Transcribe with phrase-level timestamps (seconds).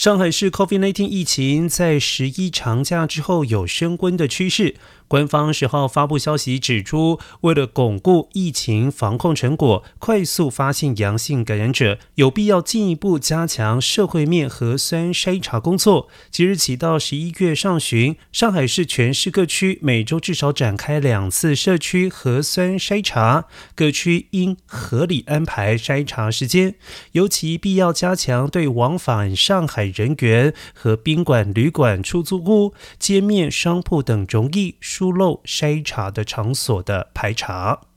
[0.00, 4.74] 上海市 COVID-19 疫情在十一长假之后有升温的趋势。
[5.10, 16.06] 官方十号发布消息指出，为了巩固疫情防控成果，快速发现阳性感染者，有必要进一步加强社会面核酸筛查工作。
[16.30, 26.76] 即日起到十一月上旬，上海市全市各区每周至少展开两次社区核酸筛查，各区应合理安排筛查时间，
[27.10, 34.76] 尤其必要加强对往返上海人员和宾馆、旅馆、出租屋、街面商铺等容易。
[35.00, 37.89] 疏漏筛查的场所的排查。